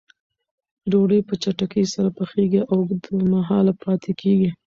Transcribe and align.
ډوډۍ 0.91 1.19
په 1.27 1.33
چټکۍ 1.41 1.83
سره 1.93 2.09
پخیږي 2.17 2.61
او 2.71 2.75
اوږد 2.75 3.03
مهاله 3.33 3.73
پاتې 3.83 4.11
کېږي. 4.21 4.49